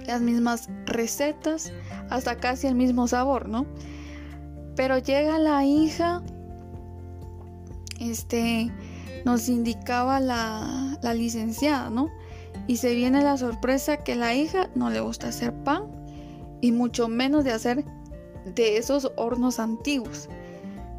las 0.06 0.20
mismas 0.20 0.68
recetas, 0.86 1.72
hasta 2.10 2.36
casi 2.36 2.68
el 2.68 2.76
mismo 2.76 3.08
sabor, 3.08 3.48
¿no? 3.48 3.66
Pero 4.76 4.98
llega 4.98 5.40
la 5.40 5.64
hija, 5.64 6.22
este, 8.02 8.70
nos 9.26 9.50
indicaba 9.50 10.20
la, 10.20 10.98
la 11.02 11.14
licenciada, 11.14 11.90
¿no? 11.90 12.10
Y 12.68 12.78
se 12.78 12.94
viene 12.94 13.22
la 13.22 13.38
sorpresa 13.38 13.98
que 13.98 14.16
la 14.16 14.34
hija 14.34 14.70
no 14.76 14.90
le 14.90 15.00
gusta 15.00 15.30
hacer 15.30 15.54
pan 15.64 15.86
y 16.62 16.72
mucho 16.72 17.08
menos 17.08 17.44
de 17.44 17.52
hacer 17.52 17.86
de 18.56 18.78
esos 18.78 19.12
hornos 19.16 19.60
antiguos. 19.60 20.30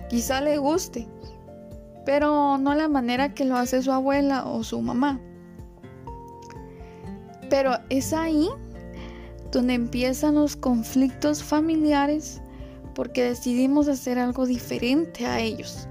Quizá 0.09 0.41
le 0.41 0.59
guste, 0.59 1.09
pero 2.05 2.59
no 2.59 2.75
la 2.75 2.89
manera 2.89 3.35
que 3.35 3.45
lo 3.45 3.57
hace 3.57 3.83
su 3.83 3.93
abuela 3.93 4.47
o 4.47 4.63
su 4.63 4.81
mamá. 4.81 5.21
Pero 7.49 7.73
es 7.89 8.13
ahí 8.13 8.49
donde 9.53 9.75
empiezan 9.75 10.35
los 10.35 10.57
conflictos 10.57 11.43
familiares 11.43 12.41
porque 12.95 13.25
decidimos 13.25 13.89
hacer 13.89 14.19
algo 14.19 14.47
diferente 14.47 15.27
a 15.27 15.41
ellos. 15.41 15.89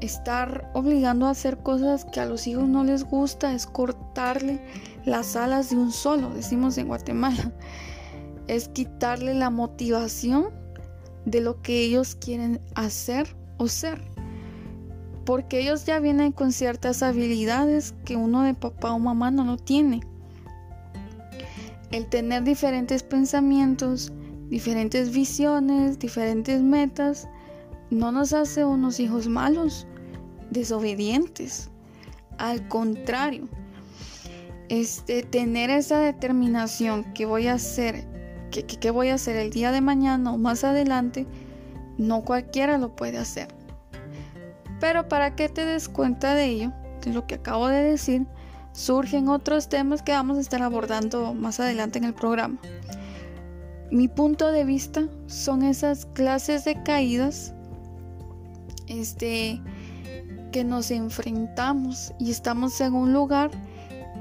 Estar 0.00 0.70
obligando 0.74 1.26
a 1.26 1.30
hacer 1.30 1.58
cosas 1.58 2.04
que 2.04 2.20
a 2.20 2.26
los 2.26 2.46
hijos 2.46 2.68
no 2.68 2.84
les 2.84 3.04
gusta 3.04 3.52
es 3.52 3.66
cortarle 3.66 4.60
las 5.04 5.34
alas 5.36 5.70
de 5.70 5.76
un 5.76 5.92
solo, 5.92 6.30
decimos 6.30 6.78
en 6.78 6.88
Guatemala. 6.88 7.52
Es 8.46 8.68
quitarle 8.68 9.34
la 9.34 9.50
motivación 9.50 10.46
de 11.26 11.42
lo 11.42 11.60
que 11.60 11.82
ellos 11.82 12.14
quieren 12.14 12.62
hacer 12.74 13.36
o 13.58 13.68
ser 13.68 14.00
porque 15.28 15.60
ellos 15.60 15.84
ya 15.84 16.00
vienen 16.00 16.32
con 16.32 16.52
ciertas 16.52 17.02
habilidades 17.02 17.92
que 18.06 18.16
uno 18.16 18.44
de 18.44 18.54
papá 18.54 18.92
o 18.92 18.98
mamá 18.98 19.30
no 19.30 19.44
lo 19.44 19.58
tiene. 19.58 20.00
El 21.90 22.06
tener 22.06 22.44
diferentes 22.44 23.02
pensamientos, 23.02 24.10
diferentes 24.48 25.12
visiones, 25.12 25.98
diferentes 25.98 26.62
metas, 26.62 27.28
no 27.90 28.12
nos 28.12 28.32
hace 28.32 28.64
unos 28.64 29.00
hijos 29.00 29.28
malos, 29.28 29.86
desobedientes. 30.50 31.70
Al 32.38 32.68
contrario, 32.68 33.48
este, 34.68 35.22
tener 35.22 35.70
esa 35.70 35.98
determinación 35.98 37.12
que 37.14 37.26
voy 37.26 37.46
a 37.48 37.54
hacer, 37.54 38.06
que, 38.50 38.64
que 38.64 38.90
voy 38.90 39.08
a 39.08 39.14
hacer 39.14 39.36
el 39.36 39.50
día 39.50 39.72
de 39.72 39.80
mañana 39.80 40.32
o 40.32 40.38
más 40.38 40.64
adelante, 40.64 41.26
no 41.96 42.24
cualquiera 42.24 42.78
lo 42.78 42.94
puede 42.94 43.18
hacer. 43.18 43.48
Pero 44.80 45.08
para 45.08 45.34
que 45.34 45.48
te 45.48 45.64
des 45.64 45.88
cuenta 45.88 46.34
de 46.34 46.44
ello, 46.44 46.72
de 47.04 47.12
lo 47.12 47.26
que 47.26 47.36
acabo 47.36 47.68
de 47.68 47.82
decir, 47.82 48.26
surgen 48.72 49.28
otros 49.28 49.68
temas 49.68 50.02
que 50.02 50.12
vamos 50.12 50.38
a 50.38 50.40
estar 50.40 50.62
abordando 50.62 51.34
más 51.34 51.58
adelante 51.58 51.98
en 51.98 52.04
el 52.04 52.14
programa. 52.14 52.58
Mi 53.90 54.06
punto 54.06 54.52
de 54.52 54.64
vista 54.64 55.08
son 55.26 55.62
esas 55.62 56.06
clases 56.06 56.64
de 56.64 56.82
caídas 56.82 57.54
este, 58.88 59.60
que 60.52 60.64
nos 60.64 60.90
enfrentamos 60.90 62.12
y 62.18 62.30
estamos 62.30 62.80
en 62.80 62.94
un 62.94 63.12
lugar 63.12 63.50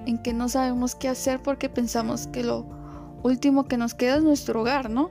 en 0.05 0.17
que 0.17 0.33
no 0.33 0.49
sabemos 0.49 0.95
qué 0.95 1.09
hacer 1.09 1.41
porque 1.41 1.69
pensamos 1.69 2.27
que 2.27 2.43
lo 2.43 2.65
último 3.23 3.65
que 3.65 3.77
nos 3.77 3.93
queda 3.93 4.17
es 4.17 4.23
nuestro 4.23 4.61
hogar, 4.61 4.89
¿no? 4.89 5.09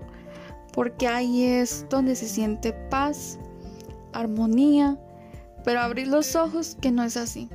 Porque 0.73 1.09
ahí 1.09 1.45
es 1.45 1.87
donde 1.89 2.17
se 2.17 2.29
siente 2.29 2.73
paz, 2.73 3.39
armonía, 4.13 4.99
pero 5.65 5.81
abrir 5.81 6.09
los 6.09 6.37
ojos 6.37 6.77
que 6.81 6.93
no 6.93 7.03
es 7.03 7.17
así. 7.17 7.49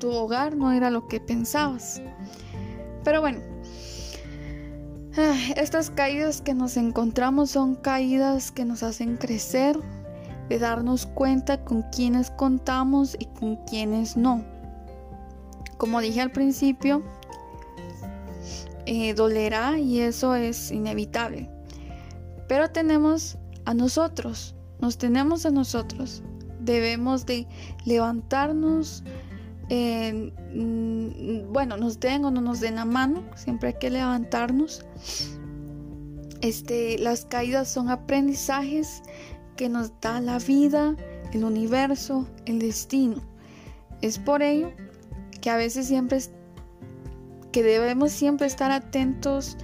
Tu 0.00 0.10
hogar 0.10 0.56
no 0.56 0.72
era 0.72 0.90
lo 0.90 1.06
que 1.06 1.20
pensabas. 1.20 2.02
Pero 3.04 3.20
bueno, 3.20 3.40
estas 5.56 5.90
caídas 5.90 6.40
que 6.40 6.54
nos 6.54 6.76
encontramos 6.76 7.50
son 7.50 7.76
caídas 7.76 8.50
que 8.50 8.64
nos 8.64 8.82
hacen 8.82 9.16
crecer, 9.16 9.78
de 10.48 10.58
darnos 10.58 11.06
cuenta 11.06 11.64
con 11.64 11.82
quienes 11.82 12.30
contamos 12.30 13.16
y 13.18 13.26
con 13.26 13.56
quienes 13.64 14.16
no. 14.16 14.44
Como 15.76 16.00
dije 16.00 16.20
al 16.20 16.30
principio, 16.30 17.02
eh, 18.86 19.14
dolerá 19.14 19.78
y 19.78 20.00
eso 20.00 20.34
es 20.34 20.70
inevitable. 20.70 21.50
Pero 22.48 22.70
tenemos 22.70 23.38
a 23.64 23.74
nosotros, 23.74 24.54
nos 24.80 24.98
tenemos 24.98 25.46
a 25.46 25.50
nosotros 25.50 26.22
debemos 26.64 27.26
de 27.26 27.46
levantarnos, 27.84 29.02
mm, 29.70 31.52
bueno, 31.52 31.76
nos 31.76 32.00
den 32.00 32.24
o 32.24 32.30
no 32.30 32.40
nos 32.40 32.60
den 32.60 32.76
la 32.76 32.84
mano, 32.84 33.22
siempre 33.36 33.68
hay 33.68 33.74
que 33.74 33.90
levantarnos 33.90 34.84
Este, 36.40 36.98
las 36.98 37.24
caídas 37.24 37.68
son 37.72 37.88
aprendizajes 37.88 39.02
que 39.56 39.68
nos 39.68 39.98
da 40.00 40.20
la 40.20 40.38
vida, 40.38 40.96
el 41.32 41.44
universo, 41.44 42.28
el 42.46 42.58
destino. 42.58 43.22
Es 44.00 44.18
por 44.18 44.42
ello 44.42 44.72
que 45.40 45.50
a 45.50 45.56
veces 45.56 45.86
siempre 45.86 46.20
que 47.52 47.62
debemos 47.62 48.10
siempre 48.10 48.48
estar 48.48 48.72
atentos, 48.72 49.56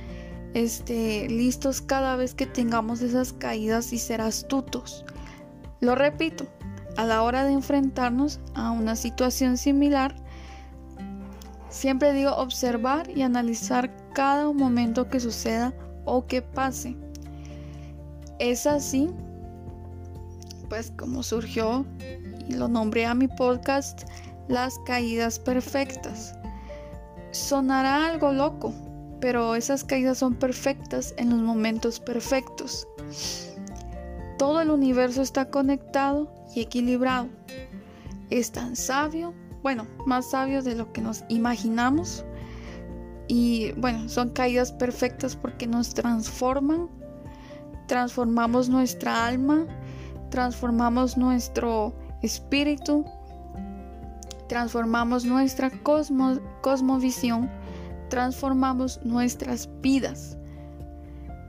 este, 0.55 1.29
listos 1.29 1.81
cada 1.81 2.15
vez 2.15 2.35
que 2.35 2.47
tengamos 2.47 3.03
esas 3.03 3.33
caídas 3.33 3.93
y 3.93 3.99
ser 3.99 4.21
astutos. 4.21 5.05
Lo 5.81 5.97
repito, 5.97 6.47
a 6.97 7.05
la 7.05 7.23
hora 7.23 7.45
de 7.45 7.53
enfrentarnos 7.53 8.39
a 8.55 8.71
una 8.71 8.95
situación 8.95 9.57
similar, 9.57 10.15
siempre 11.69 12.13
digo 12.13 12.33
observar 12.37 13.11
y 13.11 13.23
analizar 13.23 13.91
cada 14.13 14.53
momento 14.53 15.09
que 15.09 15.19
suceda 15.19 15.75
o 16.05 16.27
que 16.27 16.43
pase. 16.43 16.97
Es 18.39 18.67
así, 18.67 19.11
pues 20.71 20.93
como 20.97 21.23
surgió 21.23 21.85
y 22.49 22.55
lo 22.55 22.69
nombré 22.69 23.05
a 23.05 23.15
mi 23.15 23.29
podcast, 23.29 24.05
las 24.49 24.79
caídas 24.87 25.39
perfectas. 25.39 26.35
Sonará 27.33 28.07
algo 28.07 28.33
loco, 28.33 28.73
pero 29.21 29.57
esas 29.57 29.85
caídas 29.85 30.19
son 30.19 30.37
perfectas 30.37 31.13
en 31.19 31.31
los 31.31 31.41
momentos 31.41 32.01
perfectos. 32.01 32.87
Todo 34.39 34.61
el 34.61 34.71
universo 34.71 35.23
está 35.23 35.51
conectado 35.51 36.33
y 36.55 36.61
equilibrado. 36.61 37.29
Es 38.31 38.53
tan 38.53 38.77
sabio, 38.77 39.35
bueno, 39.63 39.87
más 40.07 40.31
sabio 40.31 40.63
de 40.63 40.77
lo 40.77 40.93
que 40.93 41.01
nos 41.01 41.25
imaginamos. 41.29 42.25
Y 43.27 43.73
bueno, 43.73 44.09
son 44.09 44.31
caídas 44.31 44.73
perfectas 44.73 45.37
porque 45.37 45.67
nos 45.67 45.95
transforman, 45.95 46.89
transformamos 47.87 48.69
nuestra 48.69 49.27
alma, 49.27 49.67
transformamos 50.31 51.17
nuestro 51.17 51.95
espíritu, 52.23 53.05
transformamos 54.49 55.25
nuestra 55.25 55.71
cosmovisión, 56.63 57.51
transformamos 58.09 59.01
nuestras 59.05 59.69
vidas. 59.81 60.37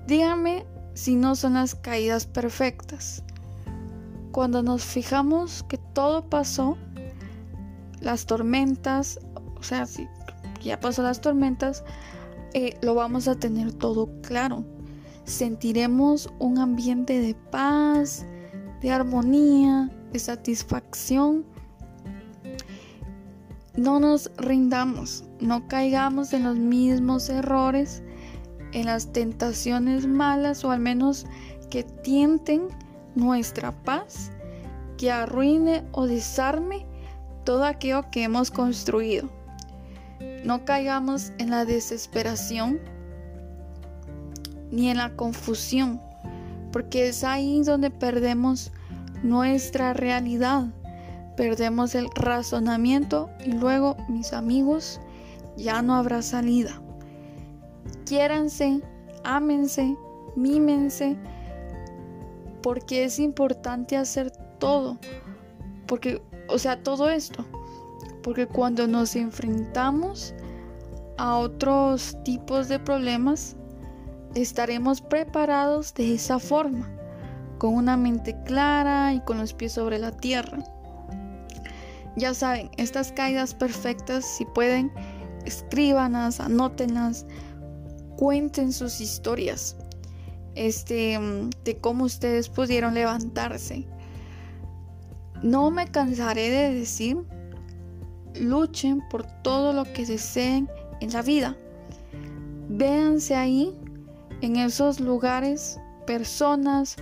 Díganme 0.08 0.66
si 0.94 1.16
no 1.16 1.36
son 1.36 1.54
las 1.54 1.76
caídas 1.76 2.26
perfectas. 2.26 3.24
Cuando 4.32 4.64
nos 4.64 4.84
fijamos 4.84 5.64
que 5.64 5.78
todo 5.78 6.30
pasó, 6.30 6.78
las 8.00 8.26
tormentas, 8.26 9.20
o 9.56 9.64
sea, 9.64 9.86
si 9.86 10.08
ya 10.64 10.80
pasó 10.80 11.04
las 11.04 11.22
tormentas, 11.22 11.84
eh, 12.54 12.78
lo 12.82 12.96
vamos 12.96 13.28
a 13.28 13.36
tener 13.36 13.74
todo 13.74 14.10
claro. 14.22 14.66
Sentiremos 15.24 16.30
un 16.40 16.58
ambiente 16.58 17.20
de 17.20 17.36
paz, 17.36 18.26
de 18.82 18.92
armonía, 18.92 19.90
de 20.12 20.20
satisfacción. 20.20 21.46
No 23.76 24.00
nos 24.00 24.32
rindamos, 24.38 25.24
no 25.40 25.68
caigamos 25.68 26.34
en 26.34 26.44
los 26.44 26.58
mismos 26.58 27.30
errores, 27.30 28.04
en 28.74 28.86
las 28.86 29.14
tentaciones 29.14 30.08
malas 30.08 30.64
o 30.66 30.72
al 30.72 30.80
menos 30.80 31.26
que 31.70 31.84
tienten 31.84 32.68
nuestra 33.16 33.72
paz, 33.84 34.32
que 34.98 35.12
arruine 35.12 35.84
o 35.92 36.06
desarme 36.06 36.86
todo 37.46 37.66
aquello 37.66 38.10
que 38.12 38.24
hemos 38.24 38.52
construido. 38.52 39.30
No 40.44 40.66
caigamos 40.66 41.32
en 41.38 41.50
la 41.50 41.66
desesperación 41.66 42.80
ni 44.72 44.90
en 44.90 44.98
la 44.98 45.16
confusión, 45.16 46.02
porque 46.72 47.10
es 47.10 47.24
ahí 47.24 47.62
donde 47.64 47.90
perdemos 47.90 48.72
nuestra 49.24 49.94
realidad, 49.94 50.68
perdemos 51.36 51.96
el 51.96 52.08
razonamiento 52.16 53.30
y 53.46 53.52
luego, 53.52 53.98
mis 54.10 54.34
amigos, 54.34 55.00
ya 55.58 55.82
no 55.82 55.96
habrá 55.96 56.22
salida. 56.22 56.82
Quiéranse, 58.06 58.82
ámense, 59.24 59.96
mímense, 60.36 61.18
porque 62.62 63.06
es 63.06 63.20
importante 63.20 63.98
hacer 63.98 64.32
todo, 64.60 64.98
porque, 65.88 66.22
o 66.48 66.58
sea, 66.58 66.82
todo 66.82 67.10
esto, 67.10 67.46
porque 68.24 68.48
cuando 68.48 68.88
nos 68.88 69.16
enfrentamos 69.16 70.34
a 71.18 71.38
otros 71.38 72.18
tipos 72.24 72.68
de 72.68 72.80
problemas, 72.80 73.56
estaremos 74.36 75.02
preparados 75.02 75.94
de 75.94 76.16
esa 76.16 76.40
forma, 76.40 76.90
con 77.58 77.74
una 77.74 77.98
mente 77.98 78.36
clara 78.44 79.14
y 79.14 79.22
con 79.22 79.38
los 79.38 79.54
pies 79.54 79.74
sobre 79.74 80.00
la 80.00 80.12
tierra. 80.12 80.60
Ya 82.16 82.34
saben, 82.34 82.70
estas 82.78 83.12
caídas 83.12 83.54
perfectas, 83.54 84.26
si 84.26 84.46
pueden, 84.46 84.92
escríbanas, 85.46 86.40
anótenlas, 86.40 87.26
cuenten 88.18 88.74
sus 88.74 89.00
historias 89.02 89.78
este, 90.56 91.20
de 91.64 91.78
cómo 91.78 92.06
ustedes 92.06 92.50
pudieron 92.50 92.94
levantarse. 92.94 93.86
No 95.42 95.72
me 95.72 95.88
cansaré 95.88 96.50
de 96.50 96.74
decir, 96.74 97.18
luchen 98.36 99.02
por 99.10 99.24
todo 99.42 99.74
lo 99.74 99.92
que 99.92 100.06
deseen 100.06 100.70
en 101.00 101.12
la 101.14 101.22
vida. 101.22 101.58
Véanse 102.70 103.36
ahí, 103.36 103.76
en 104.42 104.58
esos 104.58 105.00
lugares, 105.00 105.80
personas, 106.06 106.98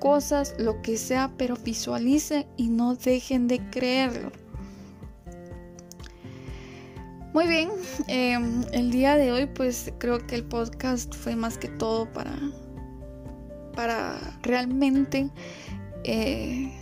cosas, 0.00 0.54
lo 0.58 0.82
que 0.82 0.96
sea, 0.96 1.30
pero 1.36 1.56
visualicen 1.56 2.46
y 2.56 2.68
no 2.68 2.94
dejen 2.94 3.46
de 3.48 3.60
creerlo. 3.70 4.32
Muy 7.32 7.46
bien, 7.46 7.70
em, 8.08 8.64
el 8.72 8.90
día 8.90 9.14
de 9.14 9.30
hoy 9.30 9.46
pues 9.46 9.92
creo 9.98 10.26
que 10.26 10.34
el 10.34 10.44
podcast 10.44 11.14
fue 11.14 11.36
más 11.36 11.58
que 11.58 11.68
todo 11.68 12.12
para, 12.12 12.34
para 13.76 14.18
realmente 14.42 15.30
eh, 16.02 16.72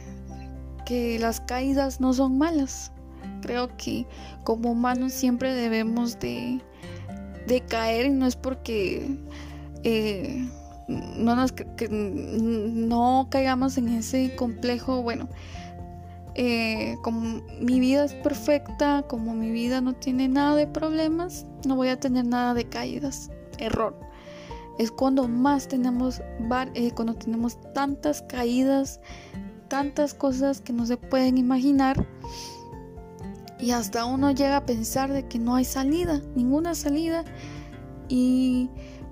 que 0.87 1.19
las 1.19 1.41
caídas 1.41 2.01
no 2.01 2.15
son 2.15 2.39
malas. 2.39 2.93
Creo 3.43 3.69
que 3.77 4.07
como 4.45 4.71
humanos 4.71 5.13
siempre 5.13 5.53
debemos 5.53 6.19
de, 6.19 6.63
de 7.47 7.61
caer 7.61 8.07
y 8.07 8.11
no 8.11 8.27
es 8.27 8.35
porque 8.35 9.07
eh, 9.85 10.49
no, 10.89 11.37
nos, 11.37 11.53
que 11.53 11.89
no 11.91 13.29
caigamos 13.31 13.79
en 13.79 13.89
ese 13.89 14.35
complejo, 14.37 15.03
bueno, 15.03 15.29
eh, 16.41 16.97
como 17.03 17.43
mi 17.61 17.81
vida 17.81 18.05
es 18.05 18.15
perfecta, 18.15 19.05
como 19.09 19.35
mi 19.35 19.51
vida 19.51 19.81
no 19.81 19.95
tiene 19.95 20.29
nada 20.29 20.55
de 20.55 20.67
problemas, 20.67 21.47
no 21.67 21.75
voy 21.77 21.89
a 21.89 21.99
tener 21.99 22.27
nada 22.27 22.55
de 22.55 22.65
caídas. 22.69 23.31
Error. 23.59 23.99
Es 24.79 24.93
cuando 24.93 25.27
más 25.27 25.67
tenemos, 25.67 26.23
eh, 26.75 26.93
cuando 26.93 27.15
tenemos 27.15 27.59
tantas 27.75 28.23
caídas, 28.23 29.01
tantas 29.67 30.15
cosas 30.15 30.61
que 30.61 30.73
no 30.73 30.87
se 30.87 30.97
pueden 30.97 31.39
imaginar. 31.39 32.07
Y 33.59 33.73
hasta 33.73 34.05
uno 34.05 34.31
llega 34.31 34.59
a 34.59 34.65
pensar 34.65 35.13
de 35.13 35.27
que 35.27 35.41
no 35.41 35.57
hay 35.57 35.65
salida, 35.65 36.23
ninguna 36.37 36.77
salida. 36.77 37.25
Y, 38.09 38.71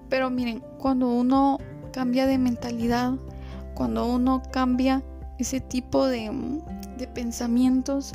pero 0.08 0.30
miren, 0.30 0.62
cuando 0.78 1.08
uno 1.08 1.58
cambia 1.92 2.26
de 2.26 2.38
mentalidad, 2.38 3.14
cuando 3.74 4.06
uno 4.06 4.42
cambia 4.52 5.02
ese 5.38 5.60
tipo 5.60 6.06
de, 6.06 6.30
de 6.98 7.06
pensamientos, 7.08 8.12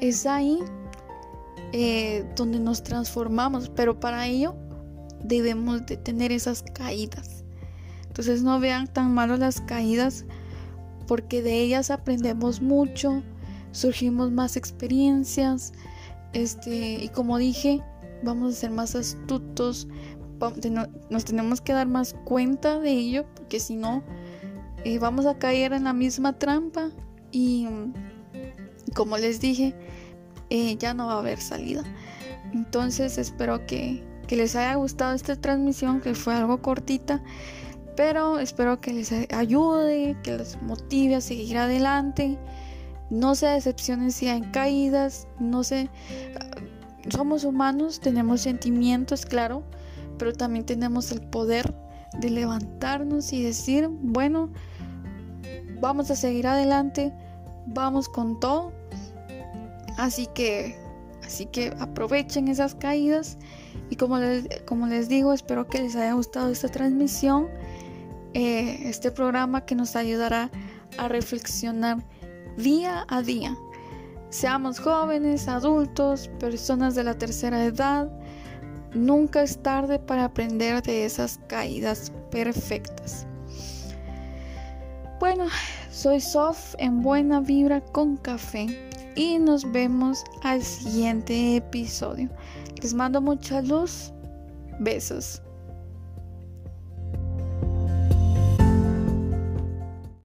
es 0.00 0.26
ahí 0.26 0.58
eh, 1.72 2.24
donde 2.36 2.60
nos 2.60 2.82
transformamos, 2.82 3.68
pero 3.68 3.98
para 3.98 4.26
ello 4.26 4.54
debemos 5.22 5.84
de 5.86 5.96
tener 5.96 6.32
esas 6.32 6.62
caídas. 6.62 7.44
Entonces 8.06 8.42
no 8.42 8.60
vean 8.60 8.86
tan 8.86 9.12
malo 9.12 9.36
las 9.36 9.60
caídas 9.60 10.24
porque 11.06 11.42
de 11.42 11.60
ellas 11.60 11.90
aprendemos 11.90 12.62
mucho, 12.62 13.22
surgimos 13.72 14.30
más 14.30 14.56
experiencias, 14.56 15.72
este, 16.32 17.02
y 17.02 17.08
como 17.08 17.38
dije, 17.38 17.82
vamos 18.22 18.54
a 18.54 18.56
ser 18.56 18.70
más 18.70 18.94
astutos, 18.94 19.88
nos 21.10 21.24
tenemos 21.24 21.60
que 21.60 21.72
dar 21.72 21.86
más 21.86 22.14
cuenta 22.24 22.80
de 22.80 22.90
ello, 22.90 23.24
porque 23.34 23.60
si 23.60 23.76
no, 23.76 24.02
eh, 24.84 24.98
vamos 24.98 25.26
a 25.26 25.38
caer 25.38 25.72
en 25.72 25.84
la 25.84 25.92
misma 25.92 26.38
trampa 26.38 26.90
y 27.32 27.68
como 28.94 29.16
les 29.18 29.40
dije, 29.40 29.74
eh, 30.50 30.76
ya 30.76 30.94
no 30.94 31.06
va 31.06 31.14
a 31.14 31.18
haber 31.18 31.40
salida. 31.40 31.82
Entonces 32.52 33.18
espero 33.18 33.66
que, 33.66 34.04
que 34.26 34.36
les 34.36 34.54
haya 34.56 34.74
gustado 34.74 35.14
esta 35.14 35.36
transmisión, 35.36 36.00
que 36.00 36.14
fue 36.14 36.34
algo 36.34 36.62
cortita, 36.62 37.22
pero 37.96 38.38
espero 38.38 38.80
que 38.80 38.92
les 38.92 39.12
ayude, 39.32 40.16
que 40.22 40.36
les 40.38 40.60
motive 40.62 41.16
a 41.16 41.20
seguir 41.20 41.58
adelante. 41.58 42.38
No 43.10 43.34
se 43.34 43.46
decepcionen 43.46 44.12
si 44.12 44.28
hay 44.28 44.42
caídas, 44.42 45.28
no 45.38 45.62
sé, 45.62 45.90
somos 47.10 47.44
humanos, 47.44 48.00
tenemos 48.00 48.40
sentimientos, 48.40 49.26
claro, 49.26 49.62
pero 50.18 50.32
también 50.32 50.64
tenemos 50.64 51.12
el 51.12 51.20
poder 51.20 51.74
de 52.18 52.30
levantarnos 52.30 53.32
y 53.32 53.42
decir, 53.42 53.88
bueno, 53.88 54.50
vamos 55.80 56.10
a 56.10 56.16
seguir 56.16 56.46
adelante, 56.46 57.12
vamos 57.66 58.08
con 58.08 58.38
todo. 58.40 58.72
Así 59.96 60.28
que, 60.34 60.76
así 61.24 61.46
que 61.46 61.74
aprovechen 61.78 62.48
esas 62.48 62.74
caídas 62.74 63.38
y 63.90 63.96
como 63.96 64.18
les, 64.18 64.46
como 64.66 64.86
les 64.86 65.08
digo, 65.08 65.32
espero 65.32 65.66
que 65.66 65.80
les 65.80 65.96
haya 65.96 66.14
gustado 66.14 66.50
esta 66.50 66.68
transmisión, 66.68 67.48
eh, 68.34 68.88
este 68.88 69.10
programa 69.10 69.64
que 69.64 69.74
nos 69.74 69.94
ayudará 69.94 70.50
a 70.98 71.08
reflexionar 71.08 72.04
día 72.56 73.04
a 73.08 73.22
día. 73.22 73.56
Seamos 74.30 74.80
jóvenes, 74.80 75.46
adultos, 75.46 76.28
personas 76.40 76.96
de 76.96 77.04
la 77.04 77.16
tercera 77.16 77.64
edad, 77.64 78.10
nunca 78.94 79.42
es 79.42 79.62
tarde 79.62 79.98
para 79.98 80.24
aprender 80.24 80.82
de 80.82 81.04
esas 81.04 81.38
caídas 81.48 82.12
perfectas. 82.30 83.26
Bueno, 85.20 85.46
soy 85.90 86.20
Sof 86.20 86.74
en 86.78 87.02
Buena 87.02 87.40
Vibra 87.40 87.80
con 87.80 88.16
Café 88.16 88.66
y 89.16 89.38
nos 89.38 89.70
vemos 89.72 90.24
al 90.42 90.62
siguiente 90.62 91.56
episodio. 91.56 92.28
Les 92.82 92.94
mando 92.94 93.20
mucha 93.20 93.62
luz. 93.62 94.12
Besos. 94.80 95.43